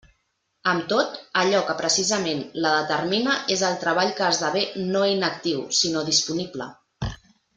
[0.69, 4.65] Amb tot, allò que precisament la determina és el treball que esdevé
[4.97, 6.73] no inactiu sinó disponible.